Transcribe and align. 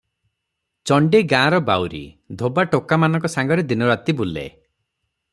ଚଣ୍ଡୀ 0.91 1.19
ଗାଁର 1.33 1.59
ବାଉରି, 1.67 2.01
ଧୋବା 2.41 2.63
ଟୋକାମାନଙ୍କ 2.71 3.31
ସାଙ୍ଗରେ 3.33 3.65
ଦିନ 3.73 3.91
ରାତି 3.91 4.17
ବୁଲେ। 4.23 4.47